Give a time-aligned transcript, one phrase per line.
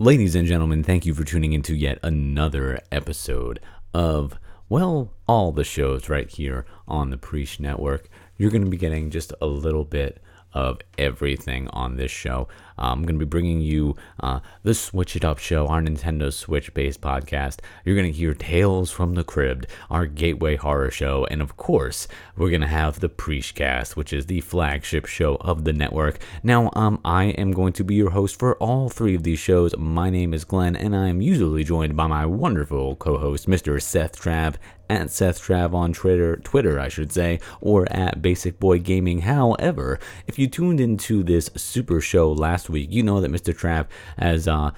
[0.00, 3.58] Ladies and gentlemen, thank you for tuning into yet another episode
[3.92, 8.08] of, well, all the shows right here on the Preach Network.
[8.36, 10.22] You're going to be getting just a little bit
[10.58, 12.48] of everything on this show.
[12.76, 16.32] Uh, I'm going to be bringing you uh, the Switch It Up show, our Nintendo
[16.32, 17.60] Switch based podcast.
[17.84, 21.26] You're going to hear Tales from the Crypt, our gateway horror show.
[21.30, 25.62] And of course, we're going to have the Preachcast, which is the flagship show of
[25.62, 26.18] the network.
[26.42, 29.76] Now, um, I am going to be your host for all three of these shows.
[29.76, 33.80] My name is Glenn, and I am usually joined by my wonderful co host, Mr.
[33.80, 34.56] Seth Trav,
[34.88, 39.20] at Seth Trav on Twitter, Twitter, I should say, or at Basic Boy Gaming.
[39.20, 43.54] However, if you tuned into this super show last week, you know that Mr.
[43.54, 43.86] Trav
[44.18, 44.70] has uh,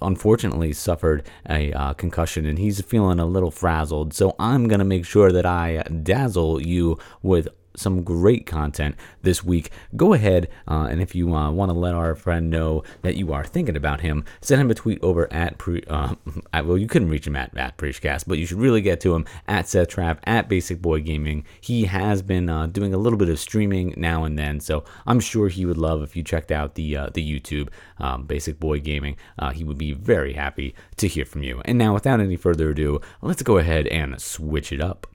[0.00, 4.14] unfortunately suffered a uh, concussion and he's feeling a little frazzled.
[4.14, 9.42] So I'm going to make sure that I dazzle you with some great content this
[9.44, 9.70] week.
[9.96, 13.32] Go ahead uh, and if you uh, want to let our friend know that you
[13.32, 15.82] are thinking about him, send him a tweet over at pre.
[15.88, 16.14] Uh,
[16.54, 19.24] well, you couldn't reach him at at Preachcast, but you should really get to him
[19.46, 21.44] at Seth Trav at Basic Boy Gaming.
[21.60, 25.20] He has been uh, doing a little bit of streaming now and then, so I'm
[25.20, 28.80] sure he would love if you checked out the uh, the YouTube um, Basic Boy
[28.80, 29.16] Gaming.
[29.38, 31.62] Uh, he would be very happy to hear from you.
[31.64, 35.06] And now, without any further ado, let's go ahead and switch it up.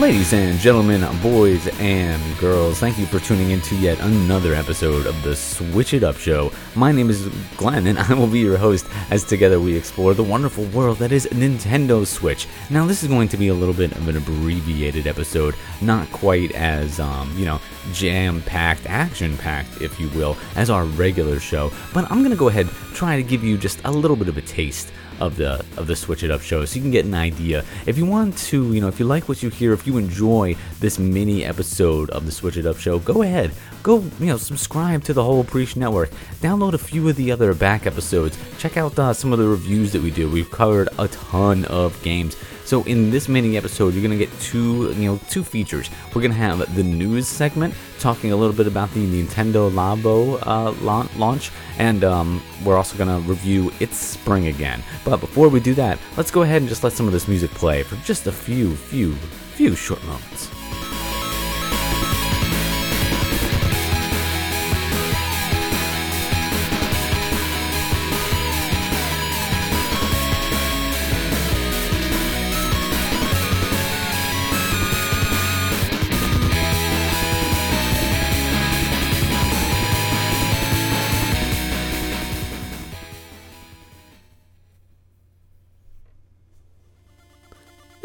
[0.00, 5.04] Ladies and gentlemen, boys and girls, thank you for tuning in to yet another episode
[5.04, 6.50] of the Switch It Up Show.
[6.74, 10.22] My name is Glenn, and I will be your host as together we explore the
[10.22, 12.48] wonderful world that is Nintendo Switch.
[12.70, 16.52] Now, this is going to be a little bit of an abbreviated episode, not quite
[16.52, 17.60] as, um, you know,
[17.92, 22.36] jam packed, action packed, if you will, as our regular show, but I'm going to
[22.36, 25.64] go ahead try to give you just a little bit of a taste of the
[25.76, 27.64] of the Switch It Up show, so you can get an idea.
[27.86, 30.56] If you want to, you know, if you like what you hear, if you enjoy
[30.80, 33.52] this mini episode of the Switch It Up show, go ahead,
[33.82, 36.10] go, you know, subscribe to the whole Preach Network.
[36.40, 38.38] Download a few of the other back episodes.
[38.58, 40.30] Check out uh, some of the reviews that we do.
[40.30, 42.36] We've covered a ton of games.
[42.70, 45.90] So in this mini episode, you're gonna get two, you know, two features.
[46.14, 50.70] We're gonna have the news segment talking a little bit about the Nintendo Labo uh,
[51.18, 54.84] launch, and um, we're also gonna review It's Spring Again.
[55.04, 57.50] But before we do that, let's go ahead and just let some of this music
[57.50, 59.14] play for just a few, few,
[59.56, 60.59] few short moments.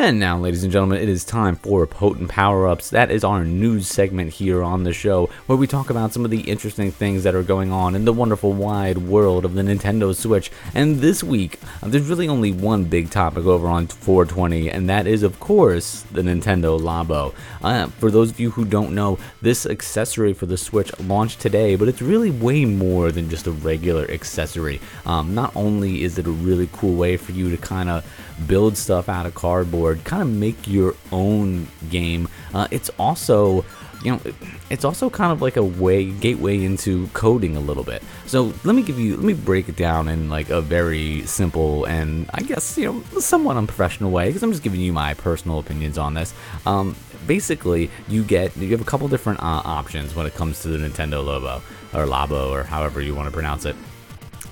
[0.05, 2.91] And now, ladies and gentlemen, it is time for Potent Power Ups.
[2.91, 6.29] That is our news segment here on the show, where we talk about some of
[6.29, 10.15] the interesting things that are going on in the wonderful wide world of the Nintendo
[10.15, 10.51] Switch.
[10.75, 15.07] And this week, uh, there's really only one big topic over on 420, and that
[15.07, 17.33] is, of course, the Nintendo Labo.
[17.63, 21.75] Uh, for those of you who don't know, this accessory for the Switch launched today,
[21.75, 24.79] but it's really way more than just a regular accessory.
[25.07, 28.05] Um, not only is it a really cool way for you to kind of
[28.47, 32.27] build stuff out of cardboard, kind of make your own game.
[32.53, 33.65] Uh, it's also
[34.03, 34.21] you know
[34.69, 38.03] it's also kind of like a way gateway into coding a little bit.
[38.27, 41.85] So let me give you let me break it down in like a very simple
[41.85, 45.59] and i guess you know somewhat unprofessional way because i'm just giving you my personal
[45.59, 46.33] opinions on this.
[46.65, 50.69] Um, basically you get you have a couple different uh, options when it comes to
[50.69, 51.61] the nintendo lobo
[51.93, 53.75] or labo or however you want to pronounce it.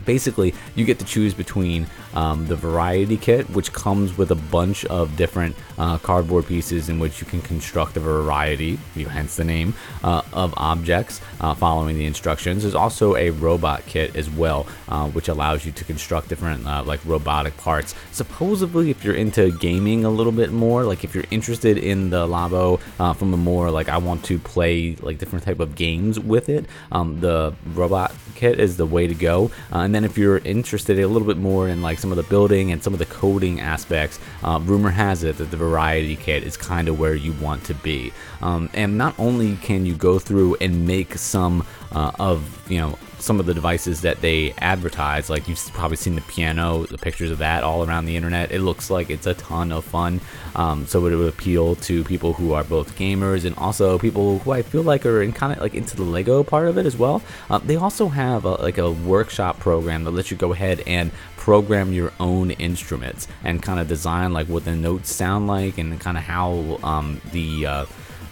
[0.05, 4.84] Basically you get to choose between um, the variety kit which comes with a bunch
[4.85, 9.74] of different uh, cardboard pieces in which you can construct a variety hence the name
[10.03, 12.63] uh, of objects uh, following the instructions.
[12.63, 16.83] There's also a robot kit as well uh, which allows you to construct different uh,
[16.83, 17.95] like robotic parts.
[18.12, 22.27] Supposedly if you're into gaming a little bit more like if you're interested in the
[22.27, 26.19] labo uh, from a more like i want to play like different type of games
[26.19, 29.51] with it um, the robot kit is the way to go.
[29.71, 32.23] And and then if you're interested a little bit more in like some of the
[32.23, 36.44] building and some of the coding aspects, uh, rumor has it that the variety kit
[36.44, 38.11] is kind of where you want to be.
[38.41, 42.97] Um, and not only can you go through and make some uh, of you know
[43.19, 45.29] some of the devices that they advertise.
[45.29, 48.51] Like you've probably seen the piano, the pictures of that all around the internet.
[48.51, 50.19] It looks like it's a ton of fun.
[50.56, 54.51] Um, so it would appeal to people who are both gamers and also people who
[54.51, 56.97] I feel like are in kind of like into the Lego part of it as
[56.97, 57.21] well.
[57.49, 61.11] Uh, they also have a, like a workshop program that lets you go ahead and
[61.44, 66.00] program your own instruments and kind of design like what the notes sound like and
[66.00, 67.86] kind of how um, the uh,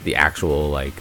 [0.06, 0.94] the actual like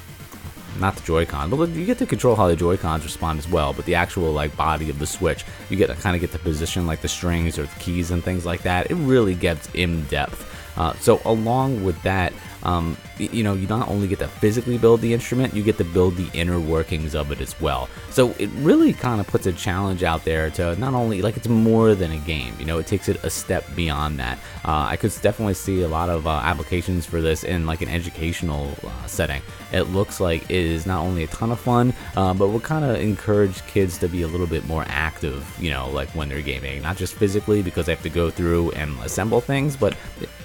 [0.80, 3.72] not the Joy-Con, but you get to control how the Joy-Cons respond as well.
[3.72, 6.38] But the actual like body of the Switch, you get to kind of get to
[6.40, 8.90] position like the strings or the keys and things like that.
[8.90, 10.44] It really gets in depth.
[10.76, 15.00] Uh, so along with that, um, you know, you not only get to physically build
[15.00, 17.88] the instrument, you get to build the inner workings of it as well.
[18.10, 21.48] So it really kind of puts a challenge out there to not only like it's
[21.48, 22.54] more than a game.
[22.58, 24.38] You know, it takes it a step beyond that.
[24.64, 27.88] Uh, I could definitely see a lot of uh, applications for this in like an
[27.88, 29.42] educational uh, setting.
[29.72, 32.84] It looks like it is not only a ton of fun, uh, but will kind
[32.84, 35.46] of encourage kids to be a little bit more active.
[35.60, 38.72] You know, like when they're gaming, not just physically because they have to go through
[38.72, 39.96] and assemble things, but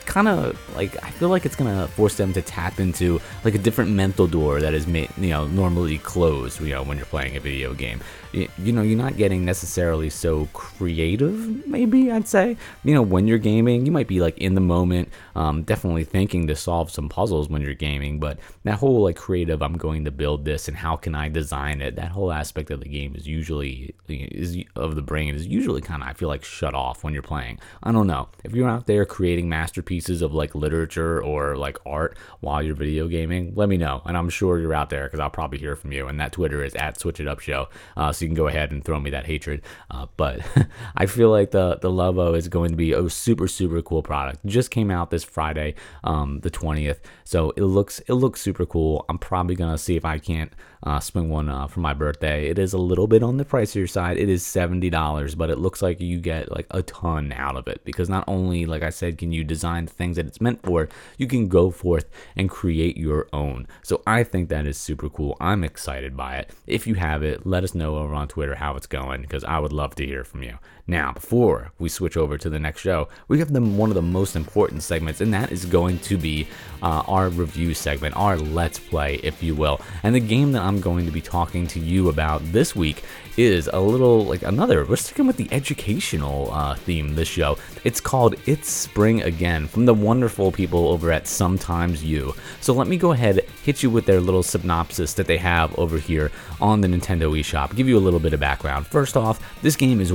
[0.06, 3.58] kind of like I feel like it's gonna force them to tap into like a
[3.58, 7.36] different mental door that is made, you know, normally closed, you know, when you're playing
[7.36, 8.02] a video game.
[8.32, 12.58] You, you know, you're not getting necessarily so creative, maybe I'd say.
[12.84, 16.48] You know, when you're gaming, you might be like in the moment, um, definitely thinking
[16.48, 20.12] to solve some puzzles when you're gaming, but that whole like creative, I'm going to
[20.12, 23.28] build this and how can I design it, that whole aspect of the game is
[23.28, 27.14] usually, is of the brain is usually kind of, I feel like, shut off when
[27.14, 27.60] you're playing.
[27.84, 28.30] I don't know.
[28.44, 33.08] If you're out there creating masterpieces of like literature or like art while you're video
[33.08, 34.02] gaming, let me know.
[34.06, 36.08] And I'm sure you're out there because I'll probably hear from you.
[36.08, 37.68] And that Twitter is at Switch It Up Show.
[37.98, 39.62] Uh, so you can go ahead and throw me that hatred.
[39.92, 40.42] Uh, but
[40.96, 44.46] I feel like the the Labo is going to be a super super cool product.
[44.46, 47.00] It just came out this Friday, um, the 20th.
[47.24, 49.06] So it looks it looks super cool.
[49.10, 50.52] I'm probably gonna see if I can't
[50.86, 52.48] uh, swing one uh, for my birthday.
[52.48, 54.18] It is a little bit on the pricier side.
[54.18, 57.68] It is seventy dollars, but it looks like you get like a ton out of
[57.68, 60.62] it because not only, like I said, can you design the things that it's meant
[60.64, 60.88] for,
[61.18, 62.06] you can go forth
[62.36, 63.68] and create your own.
[63.84, 65.36] So I think that is super cool.
[65.40, 66.52] I'm excited by it.
[66.68, 69.60] If you have it, let us know over on Twitter how it's going because I
[69.60, 70.58] would love to hear from you.
[70.88, 74.04] Now, before we switch over to the next show, we have the, one of the
[74.04, 76.48] most important segments, and that is going to be
[76.84, 79.82] uh, our review segment, our Let's Play, if you will.
[80.04, 83.04] And the game that I'm going to be talking to you about this week
[83.36, 84.86] is a little like another.
[84.86, 87.58] We're sticking with the educational uh, theme this show.
[87.84, 92.36] It's called It's Spring Again from the wonderful people over at Sometimes You.
[92.62, 95.78] So let me go ahead, and hit you with their little synopsis that they have
[95.80, 96.32] over here
[96.62, 97.76] on the Nintendo eShop.
[97.76, 98.86] Give you a little bit of background.
[98.86, 100.14] First off, this game is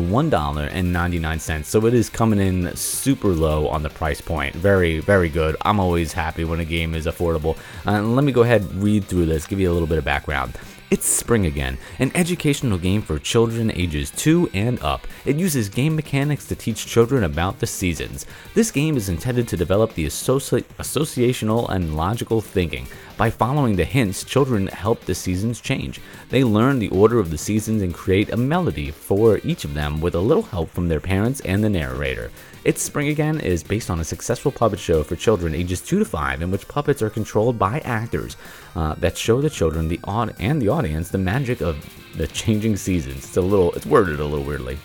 [0.69, 4.55] $1.99, so it is coming in super low on the price point.
[4.55, 5.57] Very, very good.
[5.63, 7.57] I'm always happy when a game is affordable.
[7.87, 10.59] Uh, let me go ahead read through this, give you a little bit of background.
[10.91, 15.07] It's Spring Again, an educational game for children ages 2 and up.
[15.25, 18.27] It uses game mechanics to teach children about the seasons.
[18.55, 22.89] This game is intended to develop the associ- associational and logical thinking.
[23.17, 26.01] By following the hints, children help the seasons change.
[26.29, 30.01] They learn the order of the seasons and create a melody for each of them
[30.01, 32.33] with a little help from their parents and the narrator.
[32.63, 36.05] It's Spring Again is based on a successful puppet show for children ages 2 to
[36.05, 38.37] 5 in which puppets are controlled by actors
[38.77, 41.83] uh, that show the children the odd and the audience the magic of
[42.19, 43.25] the changing seasons.
[43.25, 44.79] It's a little it's worded a little weirdly.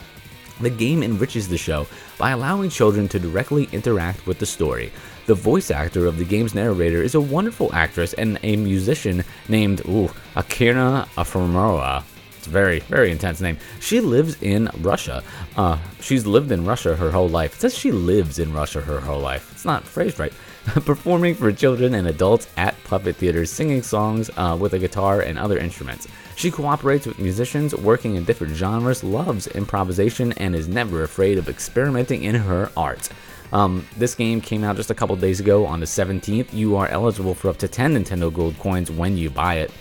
[0.62, 1.86] The game enriches the show
[2.18, 4.94] by allowing children to directly interact with the story.
[5.26, 9.82] The voice actor of the game's narrator is a wonderful actress and a musician named
[9.86, 12.06] ooh, Akira Afamura.
[12.46, 13.58] It's very, very intense name.
[13.80, 15.24] She lives in Russia.
[15.58, 17.56] Uh, she's lived in Russia her whole life.
[17.56, 19.52] It says she lives in Russia her whole life.
[19.52, 20.32] It's not phrased right.
[20.86, 25.40] Performing for children and adults at puppet theaters, singing songs uh, with a guitar and
[25.40, 26.08] other instruments.
[26.36, 31.50] She cooperates with musicians working in different genres, loves improvisation, and is never afraid of
[31.50, 33.10] experimenting in her art.
[33.54, 36.54] Um, this game came out just a couple days ago on the 17th.
[36.54, 39.72] You are eligible for up to 10 Nintendo Gold coins when you buy it.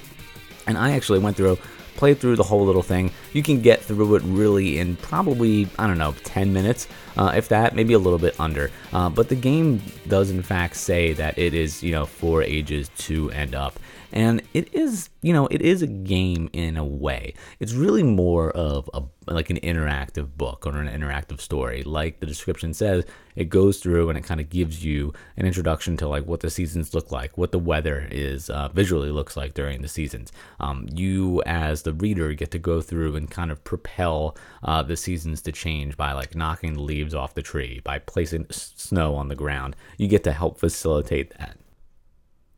[0.67, 1.59] And I actually went through
[1.97, 3.11] play through the whole little thing.
[3.33, 7.49] You can get through it really in probably, I don't know, 10 minutes, uh, if
[7.49, 8.71] that, maybe a little bit under.
[8.93, 12.91] Uh, but the game does, in fact, say that it is, you know, for ages
[12.99, 13.79] two and up.
[14.15, 17.35] And it is, you know, it is a game in a way.
[17.59, 21.83] It's really more of a like an interactive book or an interactive story.
[21.83, 23.05] Like the description says,
[23.35, 26.51] it goes through and it kind of gives you an introduction to like what the
[26.51, 30.31] seasons look like, what the weather is uh, visually looks like during the seasons.
[30.61, 34.97] Um, you, as the reader, get to go through and kind of propel uh, the
[34.97, 39.27] seasons to change by like knocking the leaves off the tree, by placing snow on
[39.27, 39.75] the ground.
[39.99, 41.57] You get to help facilitate that.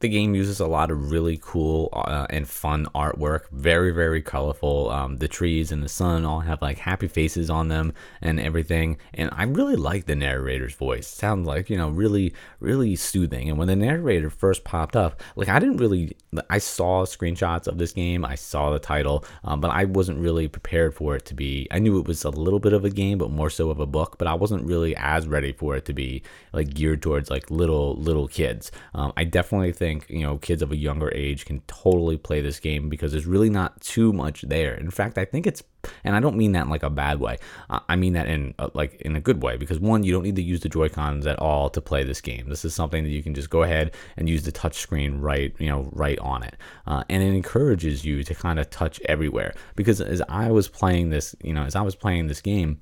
[0.06, 3.50] The game uses a lot of really cool uh, and fun artwork.
[3.50, 4.88] Very, very colorful.
[4.90, 8.98] Um, the trees and the sun all have like happy faces on them and everything.
[9.14, 11.08] And I really like the narrator's voice.
[11.08, 13.48] Sounds like, you know, really, really soothing.
[13.48, 16.16] And when the narrator first popped up, like I didn't really,
[16.48, 20.46] I saw screenshots of this game, I saw the title, um, but I wasn't really
[20.46, 21.66] prepared for it to be.
[21.72, 23.86] I knew it was a little bit of a game, but more so of a
[23.86, 26.22] book, but I wasn't really as ready for it to be
[26.52, 28.70] like geared towards like little, little kids.
[28.94, 32.60] Um, I definitely think you know kids of a younger age can totally play this
[32.60, 34.74] game because there's really not too much there.
[34.74, 35.62] In fact, I think it's
[36.04, 37.38] and I don't mean that in like a bad way.
[37.70, 40.36] I mean that in uh, like in a good way because one, you don't need
[40.36, 42.48] to use the Joy Cons at all to play this game.
[42.48, 45.54] This is something that you can just go ahead and use the touch screen right,
[45.58, 49.54] you know, right on it, uh, and it encourages you to kind of touch everywhere.
[49.74, 52.80] Because as I was playing this, you know, as I was playing this game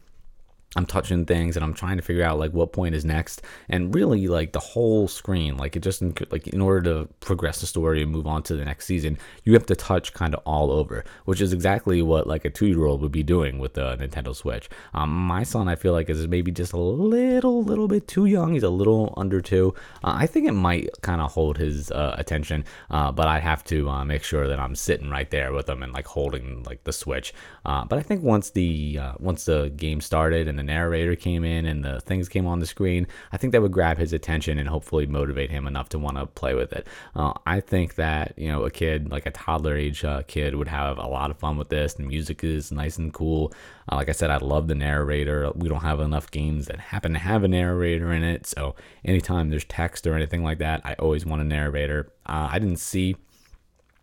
[0.76, 3.42] I'm touching things and I'm trying to figure out like what point is next.
[3.68, 7.66] And really like the whole screen like it just like in order to progress the
[7.66, 10.70] story and move on to the next season you have to touch kind of all
[10.70, 14.68] over which is exactly what like a two-year-old would be doing with the Nintendo Switch.
[14.92, 18.52] Um, my son I feel like is maybe just a little little bit too young.
[18.52, 19.74] He's a little under two.
[20.02, 23.64] Uh, I think it might kind of hold his uh, attention uh, but I have
[23.64, 26.84] to uh, make sure that I'm sitting right there with him and like holding like
[26.84, 27.32] the Switch.
[27.64, 31.44] Uh, but I think once the uh, once the game started and the narrator came
[31.44, 34.58] in and the things came on the screen, I think that would grab his attention
[34.58, 36.86] and hopefully motivate him enough to want to play with it.
[37.14, 40.68] Uh, I think that you know a kid like a toddler age uh, kid would
[40.68, 41.94] have a lot of fun with this.
[41.94, 43.52] The music is nice and cool.
[43.90, 45.50] Uh, like I said, I love the narrator.
[45.54, 49.50] We don't have enough games that happen to have a narrator in it, so anytime
[49.50, 52.12] there's text or anything like that, I always want a narrator.
[52.26, 53.16] Uh, I didn't see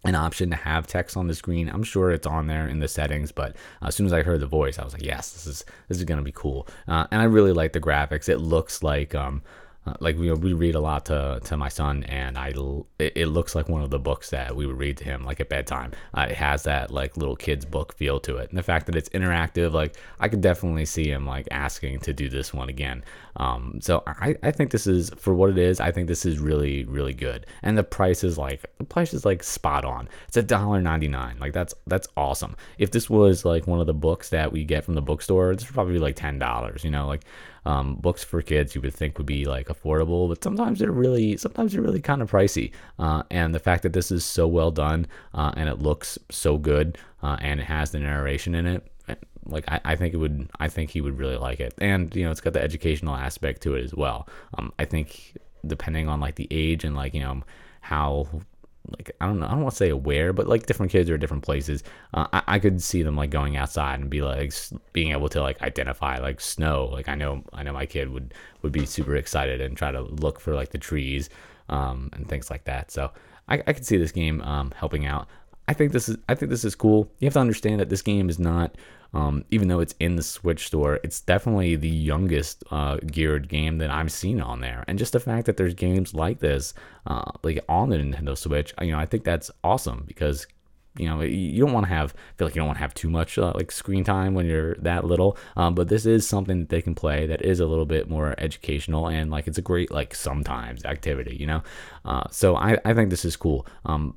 [0.03, 1.69] an option to have text on the screen.
[1.69, 4.47] I'm sure it's on there in the settings, but as soon as I heard the
[4.47, 6.67] voice, I was like, yes, this is this is gonna be cool.
[6.87, 8.27] Uh, and I really like the graphics.
[8.27, 9.43] It looks like um,
[9.85, 12.49] uh, like we, we read a lot to, to my son and i
[12.99, 15.39] it, it, looks like one of the books that we would read to him like
[15.39, 15.91] at bedtime.
[16.13, 18.49] Uh, it has that like little kids book feel to it.
[18.49, 22.13] And the fact that it's interactive like i could definitely see him like asking to
[22.13, 23.03] do this one again.
[23.37, 26.37] Um, so I, I think this is for what it is i think this is
[26.37, 27.47] really really good.
[27.63, 30.09] And the price is like the price is like spot on.
[30.27, 32.55] It's a dollar 99 like that's that's awesome.
[32.77, 35.63] If this was like one of the books that we get from the bookstore it's
[35.63, 37.25] probably like ten dollars you know like
[37.65, 41.37] um, books for kids you would think would be like affordable, but sometimes they're really
[41.37, 42.71] sometimes they're really kind of pricey.
[42.99, 46.57] Uh, and the fact that this is so well done uh, and it looks so
[46.57, 48.91] good uh, and it has the narration in it,
[49.45, 51.73] like I, I think it would I think he would really like it.
[51.79, 54.27] And you know it's got the educational aspect to it as well.
[54.57, 57.41] Um, I think depending on like the age and like you know
[57.81, 58.27] how
[58.89, 61.15] like I don't know, I don't want to say aware, but like different kids are
[61.15, 61.83] at different places.
[62.13, 64.53] Uh, I, I could see them like going outside and be like
[64.93, 66.85] being able to like identify like snow.
[66.85, 70.01] Like I know I know my kid would would be super excited and try to
[70.01, 71.29] look for like the trees
[71.69, 72.91] um, and things like that.
[72.91, 73.11] So
[73.47, 75.27] I, I could see this game um, helping out.
[75.67, 77.09] I think this is I think this is cool.
[77.19, 78.75] You have to understand that this game is not
[79.13, 83.77] um, even though it's in the Switch store, it's definitely the youngest uh, geared game
[83.79, 84.83] that I've seen on there.
[84.87, 86.73] And just the fact that there's games like this,
[87.07, 90.47] uh, like on the Nintendo Switch, you know, I think that's awesome because
[90.97, 93.09] you know you don't want to have feel like you don't want to have too
[93.09, 95.37] much uh, like screen time when you're that little.
[95.55, 98.35] Um, but this is something that they can play that is a little bit more
[98.37, 101.63] educational and like it's a great like sometimes activity you know?
[102.03, 103.65] Uh, so I, I think this is cool.
[103.85, 104.15] Um,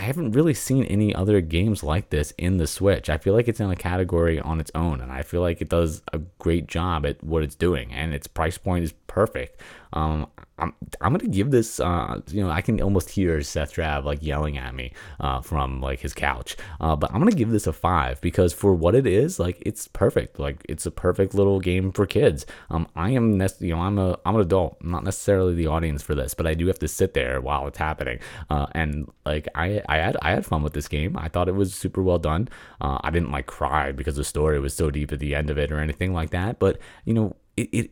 [0.00, 3.10] I haven't really seen any other games like this in the Switch.
[3.10, 5.68] I feel like it's in a category on its own, and I feel like it
[5.68, 9.60] does a great job at what it's doing, and its price point is perfect.
[9.92, 10.28] Um,
[10.60, 11.80] I'm I'm gonna give this.
[11.80, 15.80] Uh, you know, I can almost hear Seth Trav like yelling at me uh, from
[15.80, 16.56] like his couch.
[16.80, 19.88] Uh, but I'm gonna give this a five because for what it is, like it's
[19.88, 20.38] perfect.
[20.38, 22.46] Like it's a perfect little game for kids.
[22.68, 24.76] Um, I am, ne- you know, I'm a I'm an adult.
[24.82, 27.66] I'm not necessarily the audience for this, but I do have to sit there while
[27.66, 28.20] it's happening.
[28.48, 31.16] Uh, and like I I had I had fun with this game.
[31.18, 32.48] I thought it was super well done.
[32.80, 35.58] Uh, I didn't like cry because the story was so deep at the end of
[35.58, 36.60] it or anything like that.
[36.60, 37.90] But you know, it, it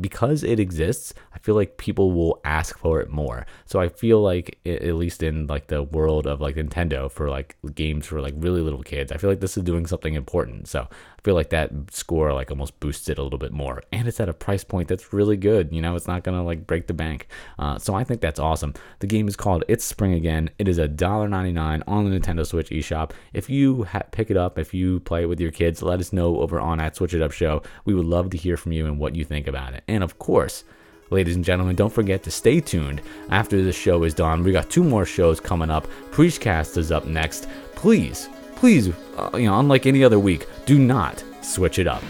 [0.00, 3.46] because it exists, I feel like people will ask for it more.
[3.66, 7.56] So I feel like at least in like the world of like Nintendo for like
[7.74, 10.68] games for like really little kids, I feel like this is doing something important.
[10.68, 10.88] So
[11.26, 13.82] feel like that score like almost boosts it a little bit more.
[13.90, 15.72] And it's at a price point that's really good.
[15.72, 17.26] You know, it's not gonna like break the bank.
[17.58, 18.74] Uh, so I think that's awesome.
[19.00, 20.50] The game is called It's Spring Again.
[20.60, 23.10] It is a $1.99 on the Nintendo Switch eShop.
[23.34, 26.12] If you ha- pick it up, if you play it with your kids, let us
[26.12, 27.60] know over on at Switch It Up Show.
[27.84, 29.82] We would love to hear from you and what you think about it.
[29.88, 30.62] And of course,
[31.10, 34.44] ladies and gentlemen, don't forget to stay tuned after the show is done.
[34.44, 35.88] We got two more shows coming up.
[36.12, 37.48] Preachcast is up next.
[37.74, 42.02] Please, please, uh, you know, unlike any other week, do not switch it up.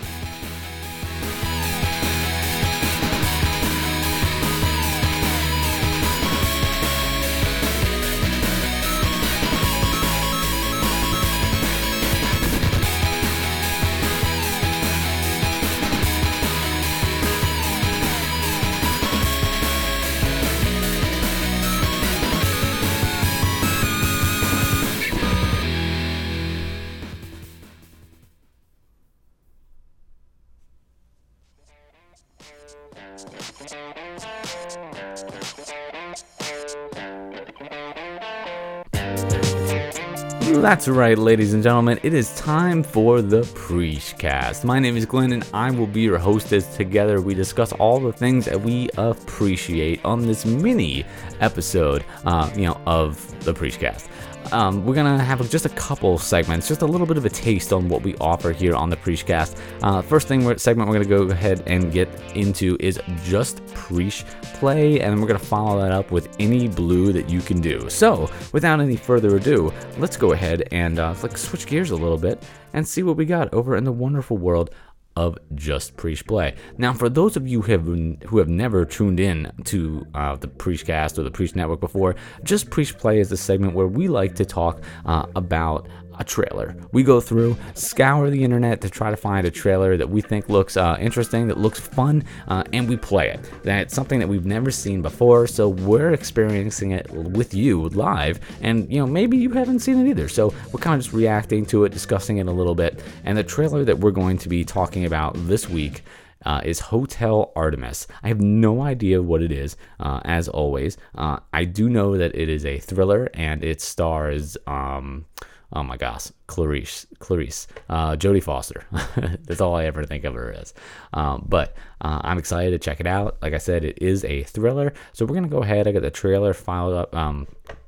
[40.76, 41.98] That's right, ladies and gentlemen.
[42.02, 44.62] It is time for the Preachcast.
[44.62, 46.76] My name is Glenn, and I will be your hostess.
[46.76, 51.06] Together, we discuss all the things that we appreciate on this mini
[51.40, 54.08] episode, uh, you know, of the Preachcast.
[54.52, 57.72] Um, we're gonna have just a couple segments, just a little bit of a taste
[57.72, 59.58] on what we offer here on the Preachcast.
[59.82, 64.24] Uh, first thing we're, segment we're gonna go ahead and get into is just Preach
[64.54, 67.88] play, and we're gonna follow that up with any blue that you can do.
[67.88, 72.18] So, without any further ado, let's go ahead and uh, like switch gears a little
[72.18, 74.70] bit and see what we got over in the wonderful world
[75.16, 76.54] of Just Preach Play.
[76.78, 77.86] Now, for those of you who have,
[78.28, 82.70] who have never tuned in to uh, the Preachcast or the Preach Network before, Just
[82.70, 86.76] Preach Play is a segment where we like to talk uh, about a trailer.
[86.92, 90.48] We go through, scour the internet to try to find a trailer that we think
[90.48, 93.50] looks uh, interesting, that looks fun, uh, and we play it.
[93.62, 98.90] That's something that we've never seen before, so we're experiencing it with you live, and
[98.90, 100.28] you know maybe you haven't seen it either.
[100.28, 103.02] So we're kind of just reacting to it, discussing it a little bit.
[103.24, 106.02] And the trailer that we're going to be talking about this week.
[106.44, 108.06] Uh, is Hotel Artemis.
[108.22, 110.96] I have no idea what it is, uh, as always.
[111.16, 114.56] Uh, I do know that it is a thriller and it stars.
[114.64, 115.24] Um,
[115.72, 118.84] oh my gosh, Clarice, Clarice, uh, Jodie Foster.
[119.44, 120.74] That's all I ever think of her as.
[121.12, 123.36] Um, but uh, I'm excited to check it out.
[123.42, 124.92] Like I said, it is a thriller.
[125.12, 125.86] So we're gonna go ahead.
[125.88, 127.14] I got the trailer filed up.
[127.14, 127.46] Um,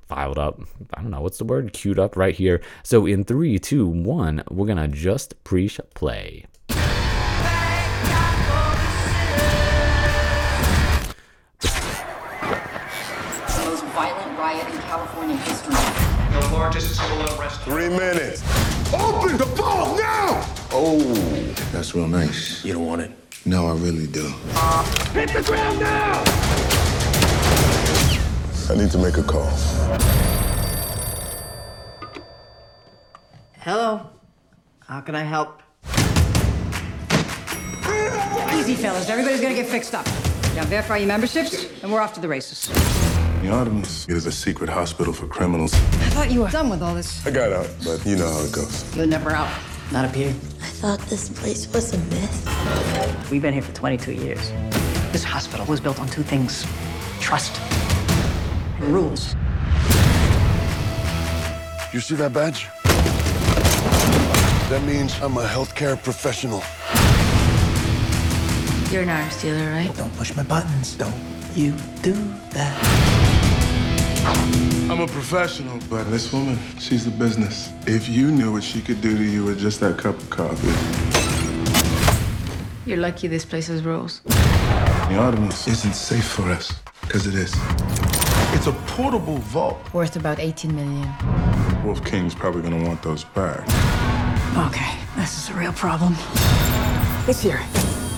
[0.08, 0.60] filed up.
[0.94, 1.72] I don't know what's the word.
[1.72, 2.62] Queued up right here.
[2.82, 6.46] So in three, two, one, we're gonna just pre-play.
[17.90, 18.42] minutes.
[18.92, 20.44] Open the vault now!
[20.70, 20.98] Oh,
[21.72, 22.64] that's real nice.
[22.64, 23.10] You don't want it?
[23.44, 24.28] No, I really do.
[25.12, 26.22] Hit the ground now!
[28.70, 29.48] I need to make a call.
[33.60, 34.10] Hello.
[34.80, 35.62] How can I help?
[38.54, 39.08] Easy, fellas.
[39.08, 40.06] Everybody's gonna get fixed up.
[40.54, 42.68] Now verify your memberships, and we're off to the races.
[43.42, 45.72] The Artemis is a secret hospital for criminals.
[45.72, 47.24] I thought you were done with all this.
[47.24, 48.96] I got out, but you know how it goes.
[48.96, 49.48] You're never out.
[49.92, 50.30] Not up here.
[50.60, 53.30] I thought this place was a myth.
[53.30, 54.50] We've been here for 22 years.
[55.12, 56.66] This hospital was built on two things
[57.20, 57.60] trust
[58.80, 59.36] and rules.
[61.92, 62.66] You see that badge?
[64.68, 66.62] That means I'm a healthcare professional.
[68.92, 69.94] You're an arms dealer, right?
[69.96, 70.96] Don't push my buttons.
[70.96, 71.14] Don't
[71.54, 71.72] you
[72.02, 72.14] do
[72.50, 73.17] that.
[74.90, 77.70] I'm a professional, but this woman, she's the business.
[77.86, 80.68] If you knew what she could do to you with just that cup of coffee.
[82.86, 84.20] You're lucky this place has rules.
[84.24, 87.54] The Artemis isn't safe for us, because it is.
[88.54, 89.76] It's a portable vault.
[89.92, 91.08] Worth about 18 million.
[91.84, 93.60] Wolf King's probably gonna want those back.
[94.56, 96.16] Okay, this is a real problem.
[97.28, 97.60] It's here.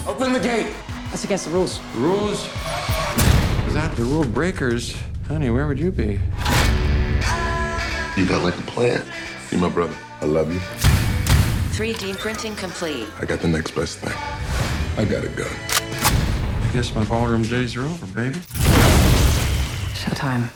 [0.07, 0.73] Open the gate!
[1.11, 1.81] That's against the rules.
[1.97, 2.45] Rules?
[3.67, 4.97] Without the rule breakers,
[5.31, 6.19] honey, where would you be?
[8.17, 9.07] You got like a plan.
[9.53, 9.95] You're my brother.
[10.21, 10.59] I love you.
[11.79, 13.07] 3D printing complete.
[13.21, 14.13] I got the next best thing.
[14.99, 15.47] I got a gun.
[15.49, 18.41] I guess my ballroom days are over, baby.
[19.95, 20.51] Showtime.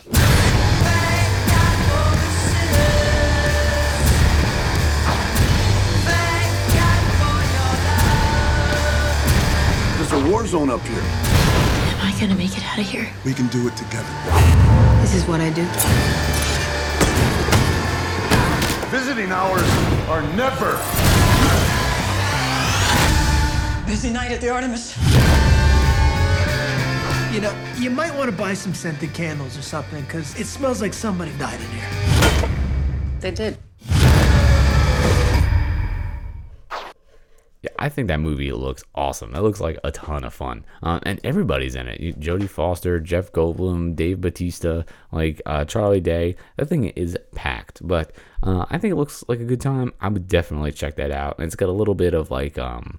[9.99, 11.34] There's a war zone up here.
[12.05, 13.09] Am I gonna make it out of here?
[13.25, 14.07] We can do it together.
[15.01, 15.65] This is what I do.
[18.91, 19.63] Visiting hours
[20.11, 20.79] are never.
[23.87, 24.99] Busy night at the Artemis.
[27.33, 30.83] You know, you might want to buy some scented candles or something, because it smells
[30.83, 32.51] like somebody died in here.
[33.21, 33.57] They did.
[37.65, 39.33] Yeah, I think that movie looks awesome.
[39.33, 42.21] That looks like a ton of fun, uh, and everybody's in it.
[42.21, 46.37] Jodie Foster, Jeff Goldblum, Dave Bautista, like uh, Charlie Day.
[46.59, 49.95] That thing is packed, but uh, I think it looks like a good time.
[49.99, 51.39] I would definitely check that out.
[51.39, 52.99] And it's got a little bit of like, um,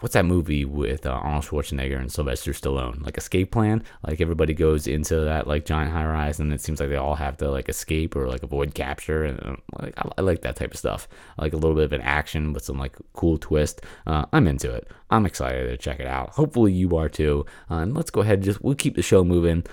[0.00, 3.04] what's that movie with uh, Arnold Schwarzenegger and Sylvester Stallone?
[3.04, 3.82] Like Escape Plan.
[4.06, 7.14] Like everybody goes into that like giant high rise, and it seems like they all
[7.14, 9.24] have to like escape or like avoid capture.
[9.24, 11.08] And uh, like I, I like that type of stuff.
[11.38, 13.82] Like a little bit of an action with some like cool twist.
[14.06, 14.88] Uh, I'm into it.
[15.10, 16.30] I'm excited to check it out.
[16.30, 17.44] Hopefully you are too.
[17.70, 18.38] Uh, and let's go ahead.
[18.38, 19.64] And just we'll keep the show moving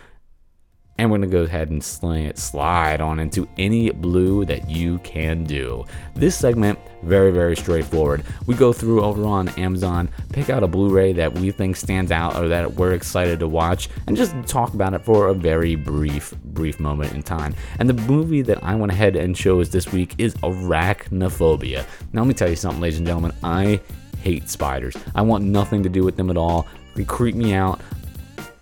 [1.00, 4.98] and we're gonna go ahead and sling it, slide on into any blue that you
[5.00, 5.86] can do.
[6.14, 8.24] This segment, very, very straightforward.
[8.48, 12.12] We go through over on Amazon, pick out a Blu ray that we think stands
[12.12, 15.76] out or that we're excited to watch, and just talk about it for a very
[15.76, 17.56] brief, brief moment in time.
[17.80, 21.86] And the movie that I went ahead and chose this week is Arachnophobia.
[22.12, 23.32] Now, let me tell you something, ladies and gentlemen.
[23.42, 23.80] I
[24.22, 24.98] hate spiders.
[25.16, 26.68] I want nothing to do with them at all.
[26.96, 27.80] They creep me out.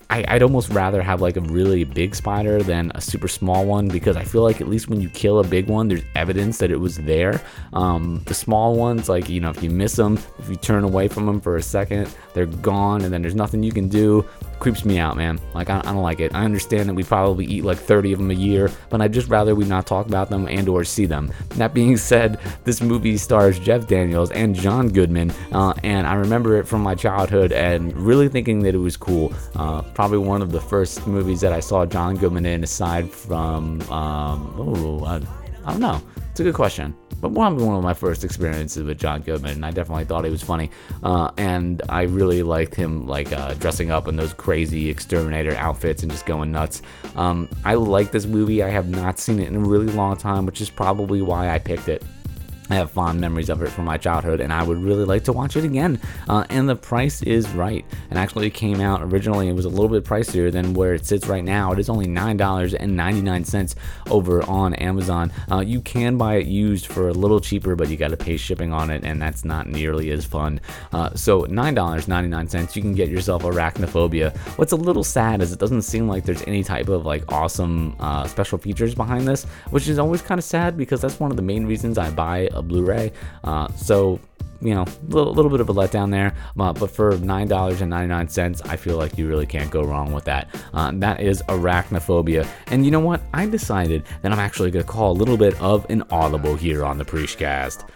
[0.10, 3.88] I, I'd almost rather have like a really big spider than a super small one
[3.88, 6.72] because I feel like at least when you kill a big one, there's evidence that
[6.72, 7.42] it was there.
[7.74, 11.08] Um, the small ones, like you know, if you miss them, if you turn away
[11.08, 14.26] from them for a second, they're gone, and then there's nothing you can do.
[14.60, 15.40] Creeps me out, man.
[15.54, 16.34] Like I, I don't like it.
[16.34, 19.28] I understand that we probably eat like 30 of them a year, but I'd just
[19.28, 21.32] rather we not talk about them and or see them.
[21.56, 26.58] That being said, this movie stars Jeff Daniels and John Goodman, uh, and I remember
[26.58, 29.34] it from my childhood and really thinking that it was cool.
[29.56, 33.82] Uh, probably one of the first movies that I saw John Goodman in, aside from,
[33.90, 35.16] um, oh, I,
[35.66, 36.00] I don't know.
[36.30, 36.96] It's a good question.
[37.20, 40.30] But one, one of my first experiences with John Goodman, and I definitely thought he
[40.30, 40.70] was funny.
[41.02, 46.04] Uh, and I really liked him, like uh, dressing up in those crazy exterminator outfits
[46.04, 46.84] and just going nuts.
[47.16, 48.62] Um, I like this movie.
[48.62, 51.58] I have not seen it in a really long time, which is probably why I
[51.58, 52.04] picked it.
[52.70, 55.34] I have fond memories of it from my childhood, and I would really like to
[55.34, 56.00] watch it again.
[56.28, 57.86] Uh, and the price is right.
[58.10, 61.06] And actually, it came out originally, it was a little bit pricier than where it
[61.06, 61.72] sits right now.
[61.72, 63.76] It is only $9.99
[64.10, 65.32] over on Amazon.
[65.52, 68.38] Uh, you can buy it used for a little cheaper, but you got to pay
[68.38, 70.60] shipping on it, and that's not nearly as fun.
[70.92, 74.36] Uh, so, $9.99, you can get yourself Arachnophobia.
[74.58, 77.96] What's a little sad is it doesn't seem like there's any type of like awesome
[78.00, 81.38] uh, special features behind this, which is always kind of sad because that's one of
[81.38, 83.12] the main reasons I buy a Blu-ray.
[83.44, 84.20] Uh, so
[84.62, 86.34] you know, a little, little, bit of a letdown there.
[86.60, 90.50] Uh, but for $9.99, I feel like you really can't go wrong with that.
[90.74, 92.48] Uh, that is Arachnophobia.
[92.68, 93.22] And you know what?
[93.34, 96.86] I decided that I'm actually going to call a little bit of an audible here
[96.86, 97.88] on the Preachcast.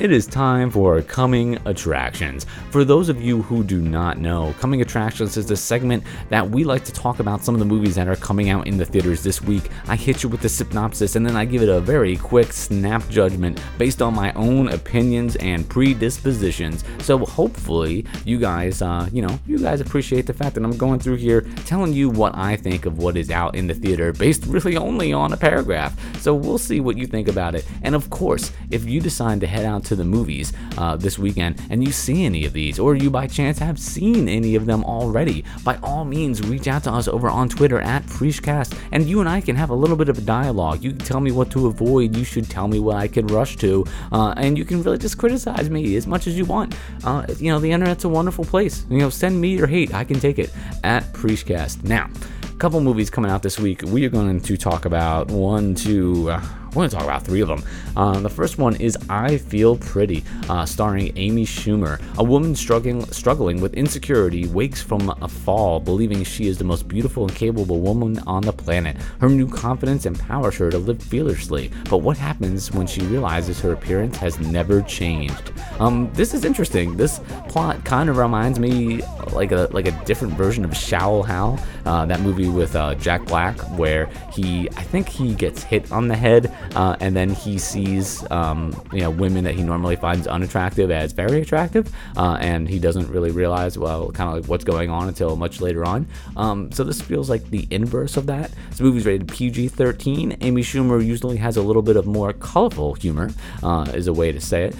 [0.00, 2.46] It is time for Coming Attractions.
[2.70, 6.64] For those of you who do not know, Coming Attractions is a segment that we
[6.64, 9.22] like to talk about some of the movies that are coming out in the theaters
[9.22, 9.70] this week.
[9.86, 13.08] I hit you with the synopsis and then I give it a very quick snap
[13.08, 16.82] judgment based on my own opinions and predispositions.
[16.98, 20.98] So hopefully you guys, uh, you know, you guys appreciate the fact that I'm going
[20.98, 24.44] through here telling you what I think of what is out in the theater based
[24.46, 25.96] really only on a paragraph.
[26.20, 27.64] So we'll see what you think about it.
[27.82, 31.60] And of course, if you decide to head out to the movies uh, this weekend
[31.70, 34.84] and you see any of these, or you by chance have seen any of them
[34.84, 39.20] already, by all means reach out to us over on Twitter at Preachcast and you
[39.20, 40.82] and I can have a little bit of a dialogue.
[40.82, 43.56] You can tell me what to avoid, you should tell me what I can rush
[43.56, 46.74] to, uh, and you can really just criticize me as much as you want.
[47.04, 48.84] Uh, you know, the internet's a wonderful place.
[48.90, 51.84] You know, send me your hate, I can take it at Preachcast.
[51.84, 52.10] Now,
[52.42, 53.82] a couple movies coming out this week.
[53.82, 56.30] We are going to talk about one, two.
[56.30, 57.62] Uh, we're going to talk about three of them.
[57.96, 62.02] Uh, the first one is I Feel Pretty, uh, starring Amy Schumer.
[62.18, 66.88] A woman struggling, struggling with insecurity wakes from a fall, believing she is the most
[66.88, 68.96] beautiful and capable woman on the planet.
[69.20, 71.70] Her new confidence empowers her to live fearlessly.
[71.88, 75.52] But what happens when she realizes her appearance has never changed?
[75.78, 76.96] Um, this is interesting.
[76.96, 81.58] This plot kind of reminds me like a like a different version of Shallow Hal,
[81.84, 86.08] uh, that movie with uh, Jack Black, where he I think he gets hit on
[86.08, 90.26] the head uh, and then he sees um, you know women that he normally finds
[90.26, 94.64] unattractive as very attractive, uh, and he doesn't really realize well kind of like what's
[94.64, 96.06] going on until much later on.
[96.36, 98.50] Um, so this feels like the inverse of that.
[98.70, 100.38] This movie's rated PG-13.
[100.40, 103.30] Amy Schumer usually has a little bit of more colorful humor,
[103.62, 104.76] uh, is a way to say it.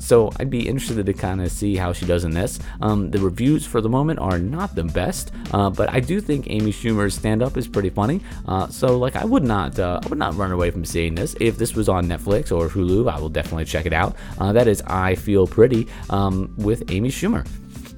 [0.00, 2.58] So I'd be interested to kind of see how she does in this.
[2.80, 6.72] Um, the reviews for the moment are not the best, but I do think Amy
[6.72, 8.20] Schumer's stand-up is pretty funny.
[8.46, 11.58] Uh, so like I would not I would not run away from seeing this if
[11.58, 14.16] this was on Netflix or Hulu, I will definitely check it out.
[14.38, 17.46] Uh, that is I Feel Pretty um, with Amy Schumer.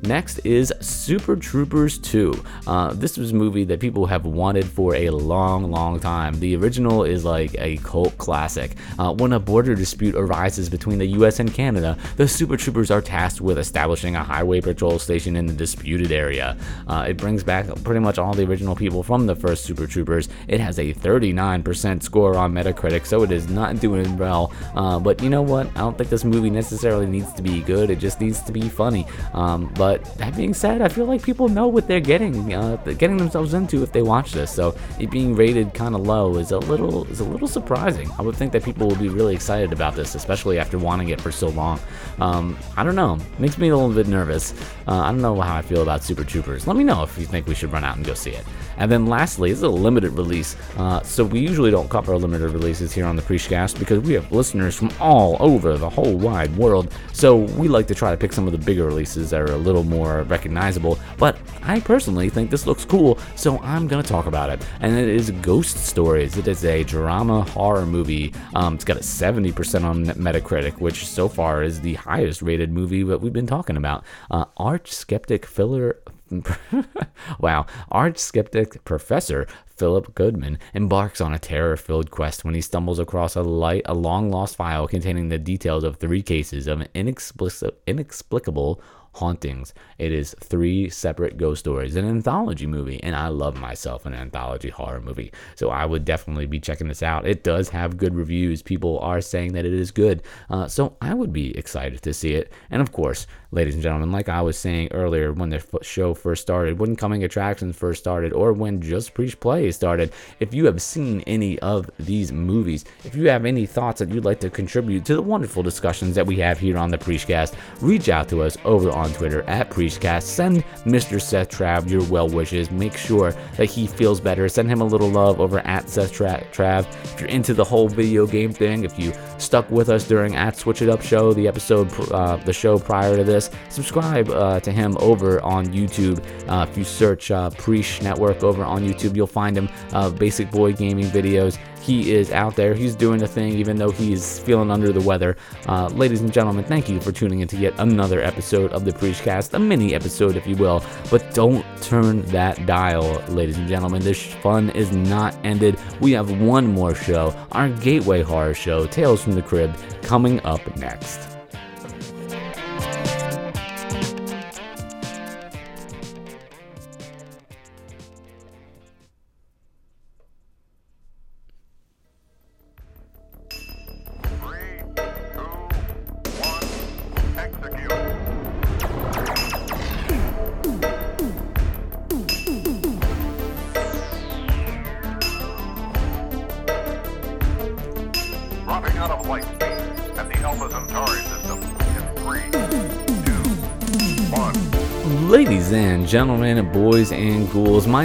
[0.03, 2.45] Next is Super Troopers 2.
[2.67, 6.41] Uh, this was a movie that people have wanted for a long, long time.
[6.41, 8.77] The original is like a cult classic.
[8.99, 13.03] Uh, when a border dispute arises between the US and Canada, the Super Troopers are
[13.03, 16.57] tasked with establishing a highway patrol station in the disputed area.
[16.89, 20.31] Uh, it brings back pretty much all the original people from the first Super Troopers.
[20.49, 24.53] It has a 39% score on Metacritic, so it is not doing well.
[24.75, 25.67] Uh, but you know what?
[25.77, 28.69] I don't think this movie necessarily needs to be good, it just needs to be
[28.69, 29.07] funny.
[29.35, 32.77] Um, but But that being said, I feel like people know what they're getting, uh,
[32.97, 34.53] getting themselves into if they watch this.
[34.53, 38.09] So it being rated kind of low is a little is a little surprising.
[38.17, 41.21] I would think that people will be really excited about this, especially after wanting it
[41.21, 41.81] for so long.
[42.21, 44.55] Um, I don't know, makes me a little bit nervous.
[44.87, 46.69] Uh, I don't know how I feel about Super Troopers.
[46.69, 48.45] Let me know if you think we should run out and go see it.
[48.81, 50.57] And then lastly, this is a limited release.
[50.77, 54.33] Uh, so we usually don't cover limited releases here on the Preachcast because we have
[54.33, 56.93] listeners from all over the whole wide world.
[57.13, 59.57] So we like to try to pick some of the bigger releases that are a
[59.59, 60.99] little more recognizable.
[61.19, 64.67] But I personally think this looks cool, so I'm gonna talk about it.
[64.81, 66.39] And it is Ghost Stories.
[66.39, 68.33] It is a drama horror movie.
[68.55, 73.03] Um, it's got a 70% on Metacritic, which so far is the highest rated movie
[73.03, 74.05] that we've been talking about.
[74.31, 75.99] Uh, Arch Skeptic Filler
[77.41, 82.99] wow, arch skeptic Professor Philip Goodman embarks on a terror filled quest when he stumbles
[82.99, 87.73] across a, light, a long lost file containing the details of three cases of inexplic-
[87.87, 88.81] inexplicable
[89.15, 89.75] hauntings.
[89.99, 94.71] It is three separate ghost stories, an anthology movie, and I love myself an anthology
[94.71, 95.33] horror movie.
[95.57, 97.27] So I would definitely be checking this out.
[97.27, 98.63] It does have good reviews.
[98.63, 100.23] People are saying that it is good.
[100.49, 102.53] Uh, so I would be excited to see it.
[102.71, 106.43] And of course, ladies and gentlemen, like I was saying earlier when the show first
[106.43, 110.81] started, when coming attractions first started, or when Just Preach Play started, if you have
[110.81, 115.05] seen any of these movies, if you have any thoughts that you'd like to contribute
[115.07, 118.57] to the wonderful discussions that we have here on the Preachcast, reach out to us
[118.65, 120.23] over on Twitter at Preachcast.
[120.23, 121.21] Send Mr.
[121.21, 122.71] Seth Trav your well wishes.
[122.71, 124.49] Make sure that he feels better.
[124.49, 126.87] Send him a little love over at Seth Tra- Trav.
[127.05, 130.57] If you're into the whole video game thing, if you stuck with us during at
[130.57, 134.71] Switch It Up Show, the episode, uh, the show prior to this, subscribe uh, to
[134.71, 136.23] him over on YouTube.
[136.49, 139.69] Uh, if you search uh, Preach Network over on YouTube, you'll find him.
[139.93, 141.59] Uh, Basic Boy Gaming videos.
[141.81, 142.75] He is out there.
[142.75, 145.37] He's doing the thing, even though he's feeling under the weather.
[145.67, 148.90] Uh, ladies and gentlemen, thank you for tuning in to yet another episode of the
[148.93, 150.85] Preachcast, a mini episode, if you will.
[151.11, 154.03] But don't turn that dial, ladies and gentlemen.
[154.03, 155.79] This fun is not ended.
[156.01, 160.77] We have one more show, our Gateway Horror Show, Tales from the Crib, coming up
[160.77, 161.30] next.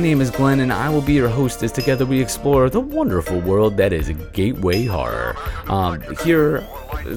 [0.06, 3.40] Name is Glenn and I will be your host as together we explore the wonderful
[3.40, 5.36] world that is Gateway Horror.
[5.68, 6.64] Um, here,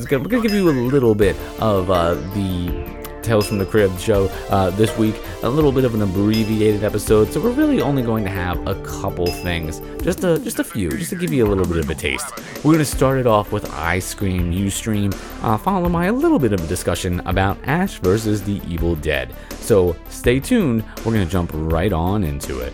[0.06, 2.87] gonna, we're going to give you a little bit of uh, the
[3.28, 5.14] Tales from the Crib show uh, this week.
[5.42, 8.74] A little bit of an abbreviated episode, so we're really only going to have a
[8.82, 11.90] couple things, just a just a few, just to give you a little bit of
[11.90, 12.26] a taste.
[12.64, 15.12] We're going to start it off with I Scream, You Stream,
[15.42, 19.34] uh, followed by a little bit of a discussion about Ash versus the Evil Dead.
[19.60, 20.82] So stay tuned.
[20.98, 22.72] We're going to jump right on into it.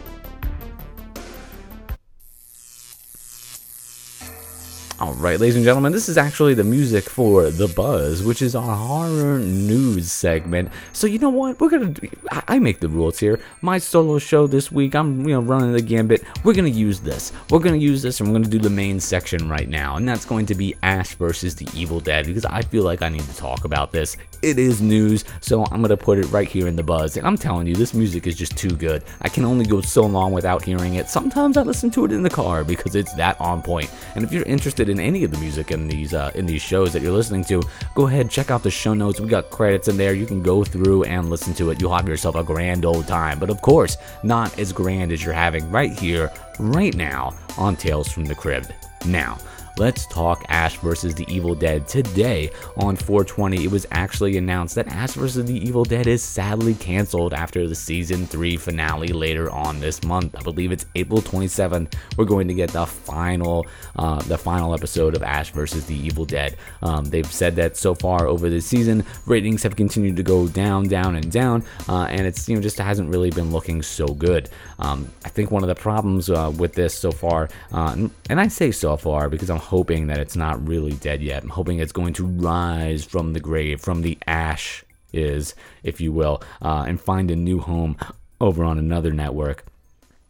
[5.04, 8.74] Alright, ladies and gentlemen, this is actually the music for The Buzz, which is our
[8.74, 10.70] horror news segment.
[10.94, 11.60] So, you know what?
[11.60, 11.92] We're gonna.
[12.30, 13.38] I, I make the rules here.
[13.60, 16.24] My solo show this week, I'm, you know, running the gambit.
[16.42, 17.34] We're gonna use this.
[17.50, 20.24] We're gonna use this, and we're gonna do the main section right now, and that's
[20.24, 23.36] going to be Ash versus the Evil Dead, because I feel like I need to
[23.36, 24.16] talk about this.
[24.40, 27.18] It is news, so I'm gonna put it right here in The Buzz.
[27.18, 29.04] And I'm telling you, this music is just too good.
[29.20, 31.10] I can only go so long without hearing it.
[31.10, 33.90] Sometimes I listen to it in the car because it's that on point.
[34.14, 36.92] And if you're interested in any of the music in these uh, in these shows
[36.92, 37.62] that you're listening to,
[37.94, 39.20] go ahead check out the show notes.
[39.20, 40.14] We got credits in there.
[40.14, 41.80] You can go through and listen to it.
[41.80, 43.38] You'll have yourself a grand old time.
[43.38, 48.08] But of course, not as grand as you're having right here, right now on Tales
[48.08, 48.72] from the Crib.
[49.06, 49.38] Now.
[49.76, 51.88] Let's talk Ash versus the Evil Dead.
[51.88, 56.74] Today on 420, it was actually announced that Ash versus the Evil Dead is sadly
[56.74, 60.36] canceled after the season 3 finale later on this month.
[60.36, 61.92] I believe it's April 27th.
[62.16, 66.24] We're going to get the final uh, the final episode of Ash versus the Evil
[66.24, 66.56] Dead.
[66.80, 70.86] Um, they've said that so far over the season, ratings have continued to go down,
[70.86, 74.50] down, and down, uh, and it's you know just hasn't really been looking so good.
[74.78, 78.40] Um, I think one of the problems uh, with this so far, uh, and, and
[78.40, 81.42] I say so far because I'm hoping that it's not really dead yet.
[81.42, 86.12] I'm hoping it's going to rise from the grave, from the ash is, if you
[86.12, 87.96] will, uh, and find a new home
[88.40, 89.64] over on another network.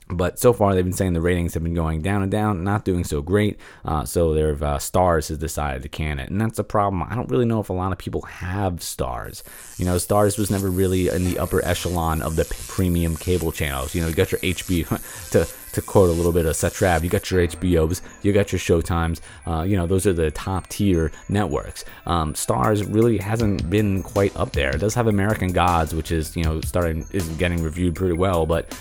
[0.09, 2.85] But so far, they've been saying the ratings have been going down and down, not
[2.85, 3.59] doing so great.
[3.87, 7.03] Uh, so their uh, Starz has decided to can it, and that's a problem.
[7.03, 9.43] I don't really know if a lot of people have Starz.
[9.79, 13.95] You know, Starz was never really in the upper echelon of the premium cable channels.
[13.95, 17.03] You know, you got your HBO to to quote a little bit of Seth Trav,
[17.03, 19.21] you got your HBOs, you got your Showtimes.
[19.47, 21.85] Uh, you know, those are the top tier networks.
[22.07, 24.71] Um, Starz really hasn't been quite up there.
[24.71, 28.47] It does have American Gods, which is you know starting is getting reviewed pretty well,
[28.47, 28.77] but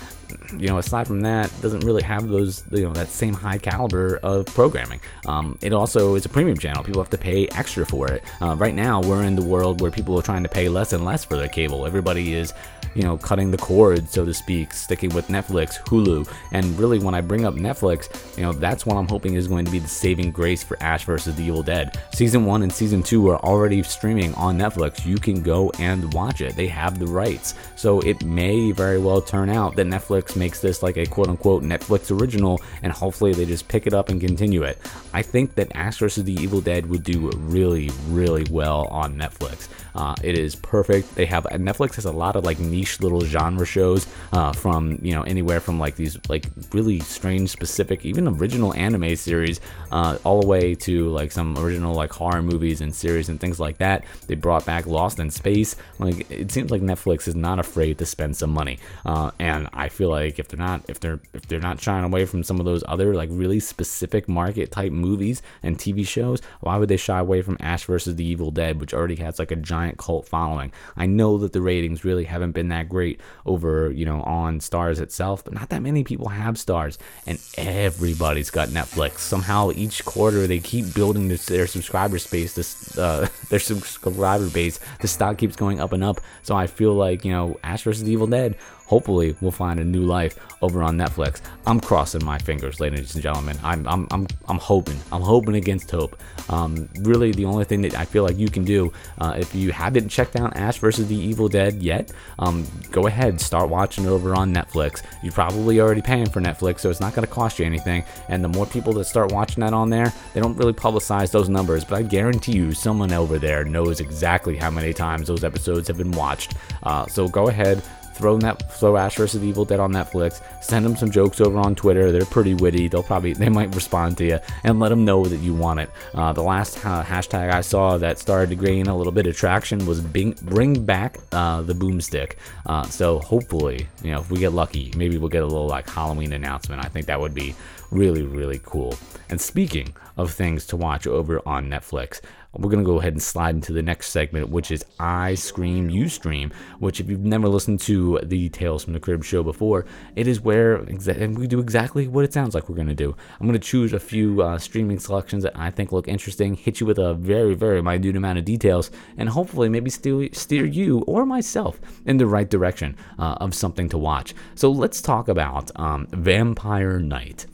[0.58, 4.18] you know, aside from that, doesn't really have those, you know, that same high caliber
[4.22, 5.00] of programming.
[5.26, 6.82] Um, it also is a premium channel.
[6.82, 8.22] People have to pay extra for it.
[8.40, 11.04] Uh, right now, we're in the world where people are trying to pay less and
[11.04, 11.86] less for their cable.
[11.86, 12.52] Everybody is,
[12.94, 16.30] you know, cutting the cord, so to speak, sticking with Netflix, Hulu.
[16.52, 19.64] And really, when I bring up Netflix, you know, that's what I'm hoping is going
[19.64, 21.98] to be the saving grace for Ash versus the Evil Dead.
[22.12, 25.04] Season one and season two are already streaming on Netflix.
[25.04, 26.54] You can go and watch it.
[26.54, 27.54] They have the rights.
[27.74, 31.62] So it may very well turn out that Netflix makes this like a quote unquote
[31.62, 34.78] Netflix original, and hopefully they just pick it up and continue it.
[35.12, 36.24] I think that Ash vs.
[36.24, 39.68] the Evil Dead would do really, really well on Netflix.
[39.94, 41.14] Uh, it is perfect.
[41.14, 45.14] They have Netflix has a lot of like niche little genre shows uh, from you
[45.14, 49.60] know anywhere from like these like really strange, specific, even original anime series,
[49.92, 53.60] uh, all the way to like some original like horror movies and series and things
[53.60, 54.04] like that.
[54.26, 55.76] They brought back Lost in Space.
[55.98, 59.88] Like it seems like Netflix is not afraid to spend some money, uh, and I
[59.88, 62.66] feel like if they're not if they're if they're not shying away from some of
[62.66, 67.18] those other like really specific market type movies and TV shows, why would they shy
[67.18, 70.72] away from Ash versus the Evil Dead, which already has like a giant cult following?
[70.96, 75.00] I know that the ratings really haven't been that great over you know on Starz
[75.00, 79.18] itself, but not that many people have Starz, and everybody's got Netflix.
[79.18, 84.80] Somehow each quarter they keep building this, their subscriber space, this uh, their subscriber base.
[85.00, 86.20] The stock keeps going up and up.
[86.42, 90.02] So I feel like you know Ash the Evil Dead hopefully we'll find a new
[90.02, 91.40] life over on Netflix.
[91.66, 93.58] I'm crossing my fingers, ladies and gentlemen.
[93.62, 94.98] I'm I'm I'm, I'm hoping.
[95.12, 96.16] I'm hoping against hope.
[96.48, 99.72] Um, really, the only thing that I feel like you can do uh, if you
[99.72, 104.08] haven't checked out Ash versus the Evil Dead yet, um, go ahead, start watching it
[104.08, 105.02] over on Netflix.
[105.22, 108.04] You're probably already paying for Netflix, so it's not going to cost you anything.
[108.28, 111.48] And the more people that start watching that on there, they don't really publicize those
[111.48, 115.88] numbers, but I guarantee you, someone over there knows exactly how many times those episodes
[115.88, 116.54] have been watched.
[116.82, 117.82] Uh, so go ahead,
[118.14, 119.42] throw net throw Ash vs.
[119.42, 120.42] Evil Dead on Netflix.
[120.62, 122.12] Send them some jokes over on Twitter.
[122.12, 122.88] They're pretty witty.
[122.88, 125.90] They'll probably they might respond to you and let them know that you want it.
[126.14, 129.36] Uh, the last uh, hashtag I saw that started to gain a little bit of
[129.36, 132.34] traction was bring back uh, the boomstick.
[132.66, 135.88] Uh, so hopefully, you know, if we get lucky, maybe we'll get a little like
[135.88, 136.84] Halloween announcement.
[136.84, 137.54] I think that would be
[137.90, 138.94] really really cool.
[139.28, 142.20] And speaking of things to watch over on Netflix
[142.56, 145.90] we're going to go ahead and slide into the next segment, which is I Scream,
[145.90, 149.86] You Stream, which, if you've never listened to the Tales from the Crib show before,
[150.16, 152.94] it is where exa- and we do exactly what it sounds like we're going to
[152.94, 153.14] do.
[153.40, 156.80] I'm going to choose a few uh, streaming selections that I think look interesting, hit
[156.80, 161.00] you with a very, very minute amount of details, and hopefully maybe steer, steer you
[161.06, 164.34] or myself in the right direction uh, of something to watch.
[164.54, 167.46] So let's talk about um, Vampire Knight.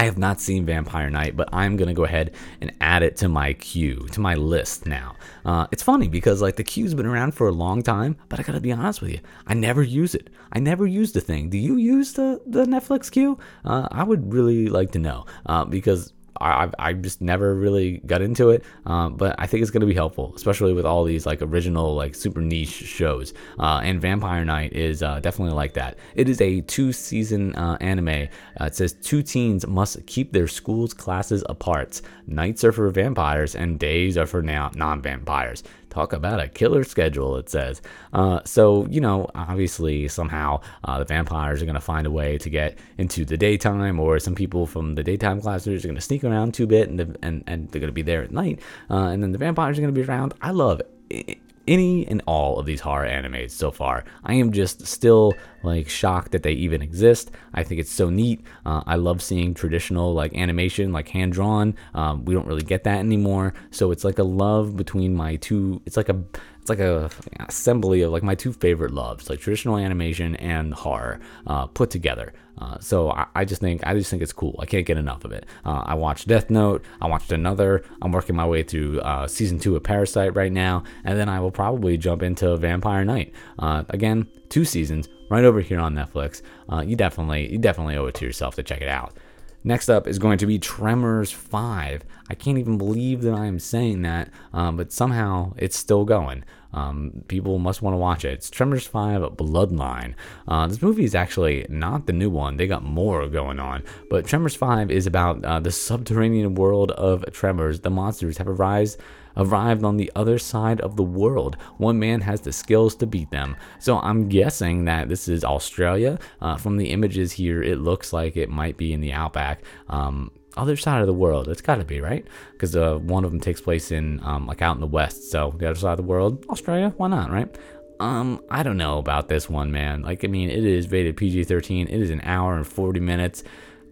[0.00, 2.30] I have not seen Vampire Knight, but I'm gonna go ahead
[2.62, 5.14] and add it to my queue, to my list now.
[5.44, 8.42] Uh, it's funny because like the queue's been around for a long time, but I
[8.42, 10.30] gotta be honest with you, I never use it.
[10.52, 11.50] I never use the thing.
[11.50, 13.38] Do you use the the Netflix queue?
[13.62, 18.22] Uh, I would really like to know uh, because I, I just never really got
[18.22, 21.26] into it, um, but I think it's going to be helpful, especially with all these
[21.26, 23.34] like original, like super niche shows.
[23.58, 25.98] Uh, and Vampire Knight is uh, definitely like that.
[26.14, 28.28] It is a two season uh, anime.
[28.60, 32.00] Uh, it says two teens must keep their school's classes apart.
[32.26, 35.62] Nights are for vampires and days are for non vampires.
[35.90, 37.82] Talk about a killer schedule, it says.
[38.12, 42.38] Uh, so, you know, obviously, somehow uh, the vampires are going to find a way
[42.38, 46.00] to get into the daytime, or some people from the daytime classes are going to
[46.00, 48.60] sneak around two bit and, and, and they're going to be there at night.
[48.88, 50.32] Uh, and then the vampires are going to be around.
[50.40, 54.04] I love it any and all of these horror animes so far.
[54.24, 57.30] I am just still like shocked that they even exist.
[57.54, 58.44] I think it's so neat.
[58.64, 61.74] Uh, I love seeing traditional like animation, like hand drawn.
[61.94, 63.54] Um, we don't really get that anymore.
[63.70, 65.82] So it's like a love between my two.
[65.86, 66.24] It's like a
[66.70, 67.10] like a
[67.48, 72.32] assembly of like my two favorite loves, like traditional animation and horror uh, put together.
[72.56, 74.54] Uh, so I, I, just think I just think it's cool.
[74.58, 75.46] I can't get enough of it.
[75.64, 76.84] Uh, I watched Death Note.
[77.00, 77.82] I watched another.
[78.02, 81.40] I'm working my way through uh, season two of Parasyte right now, and then I
[81.40, 83.34] will probably jump into Vampire Knight.
[83.58, 86.42] Uh, again, two seasons right over here on Netflix.
[86.70, 89.16] Uh, you definitely you definitely owe it to yourself to check it out.
[89.62, 92.02] Next up is going to be Tremors 5.
[92.28, 96.44] I can't even believe that I am saying that, um, but somehow it's still going.
[96.72, 98.32] Um, people must want to watch it.
[98.32, 100.14] It's Tremors 5 Bloodline.
[100.46, 103.82] Uh, this movie is actually not the new one, they got more going on.
[104.08, 107.80] But Tremors 5 is about uh, the subterranean world of Tremors.
[107.80, 109.00] The monsters have arisen
[109.36, 111.56] arrived on the other side of the world.
[111.78, 113.56] One man has the skills to beat them.
[113.78, 116.18] So I'm guessing that this is Australia.
[116.40, 119.62] Uh, from the images here, it looks like it might be in the outback.
[119.88, 121.48] Um, other side of the world.
[121.48, 124.62] It's got to be right because uh, one of them takes place in um, like
[124.62, 125.30] out in the west.
[125.30, 126.92] So the other side of the world, Australia.
[126.96, 127.54] Why not, right?
[128.00, 130.02] Um, I don't know about this one, man.
[130.02, 131.84] Like, I mean, it is rated PG-13.
[131.84, 133.44] It is an hour and 40 minutes.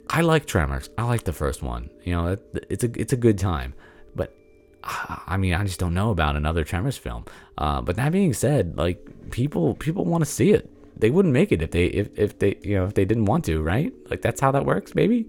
[0.09, 0.88] I like Tremors.
[0.96, 1.90] I like the first one.
[2.04, 3.74] You know, it, it's a it's a good time.
[4.16, 4.34] But
[4.82, 7.26] I mean, I just don't know about another Tremors film.
[7.59, 10.70] Uh, but that being said, like people people want to see it.
[10.98, 13.44] They wouldn't make it if they if, if they you know if they didn't want
[13.44, 13.92] to, right?
[14.09, 15.26] Like that's how that works, maybe.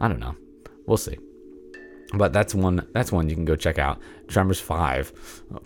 [0.00, 0.36] I don't know.
[0.88, 1.18] We'll see.
[2.14, 4.00] But that's one that's one you can go check out.
[4.26, 5.12] Tremors Five,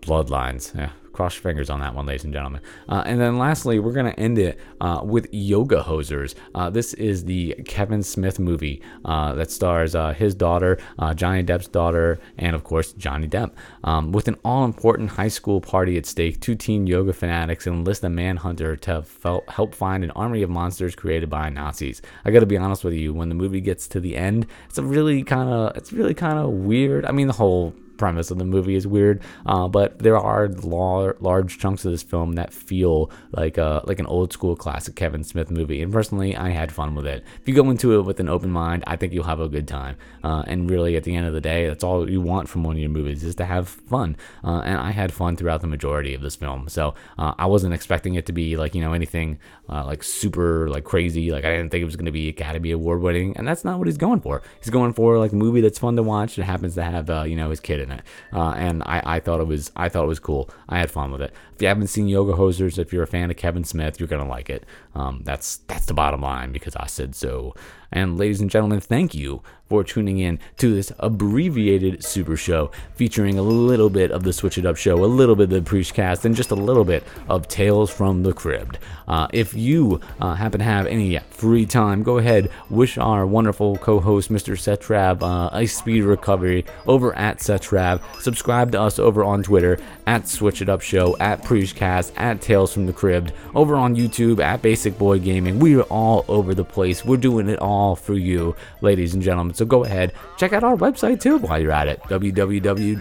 [0.00, 0.74] Bloodlines.
[0.74, 2.60] Yeah, cross your fingers on that one, ladies and gentlemen.
[2.88, 6.34] Uh, and then lastly, we're going to end it uh, with Yoga Hosers.
[6.54, 11.42] Uh, this is the Kevin Smith movie uh, that stars uh, his daughter, uh, Johnny
[11.42, 13.52] Depp's daughter, and of course, Johnny Depp.
[13.84, 18.04] Um, with an all important high school party at stake, two teen yoga fanatics enlist
[18.04, 22.02] a manhunter to fel- help find an army of monsters created by Nazis.
[22.24, 24.78] I got to be honest with you, when the movie gets to the end, it's
[24.78, 27.04] a really kind of it's really kind of weird.
[27.04, 31.14] I mean, the whole premise of the movie is weird, uh, but there are lar-
[31.20, 35.22] large chunks of this film that feel like a, like an old school classic Kevin
[35.22, 35.80] Smith movie.
[35.80, 37.22] And personally, I had fun with it.
[37.40, 39.68] If you go into it with an open mind, I think you'll have a good
[39.68, 39.94] time.
[40.24, 42.74] Uh, and really, at the end of the day, that's all you want from one
[42.74, 44.16] of your movies is to have fun.
[44.42, 46.68] Uh, and I had fun throughout the majority of this film.
[46.68, 49.38] So uh, I wasn't expecting it to be like you know anything
[49.68, 51.30] uh, like super like crazy.
[51.30, 53.78] Like I didn't think it was going to be Academy Award winning, and that's not
[53.78, 54.42] what he's going for.
[54.58, 57.22] He's going for like a movie that's fun to watch that happens to have uh,
[57.22, 60.04] you know his kid in it, uh, and I, I thought it was I thought
[60.04, 60.50] it was cool.
[60.68, 61.32] I had fun with it.
[61.62, 64.50] You haven't seen Yoga Hosers, if you're a fan of Kevin Smith, you're gonna like
[64.50, 64.66] it.
[64.96, 67.54] Um, that's that's the bottom line because I said so.
[67.92, 73.38] And ladies and gentlemen, thank you for tuning in to this abbreviated super show featuring
[73.38, 75.94] a little bit of the Switch It Up show, a little bit of the Preach
[75.94, 78.78] Cast, and just a little bit of Tales from the Crypt.
[79.08, 83.76] Uh, if you uh, happen to have any free time, go ahead, wish our wonderful
[83.76, 84.58] co-host Mr.
[84.58, 88.00] Seth Trav uh, a speedy recovery over at Seth Trav.
[88.20, 92.72] Subscribe to us over on Twitter at Switch It Up Show, at Preachcast, at Tales
[92.72, 95.58] from the Crypt, over on YouTube at Basic Boy Gaming.
[95.58, 97.04] We are all over the place.
[97.04, 99.54] We're doing it all for you, ladies and gentlemen.
[99.54, 102.00] So go ahead, check out our website too while you're at it.
[102.04, 103.00] www.preach.us.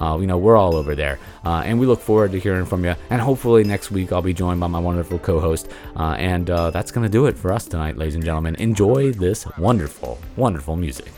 [0.00, 1.18] Uh, you know, we're all over there.
[1.44, 2.94] Uh, and we look forward to hearing from you.
[3.10, 5.68] And hopefully next week I'll be joined by my wonderful co host.
[5.96, 8.54] Uh, and uh, that's going to do it for us tonight, ladies and gentlemen.
[8.60, 11.10] Enjoy this wonderful, wonderful music.